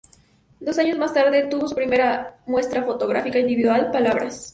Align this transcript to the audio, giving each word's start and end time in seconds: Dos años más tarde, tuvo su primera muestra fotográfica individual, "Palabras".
Dos 0.59 0.79
años 0.79 0.97
más 0.97 1.13
tarde, 1.13 1.43
tuvo 1.47 1.67
su 1.67 1.75
primera 1.75 2.39
muestra 2.47 2.81
fotográfica 2.81 3.37
individual, 3.37 3.91
"Palabras". 3.91 4.49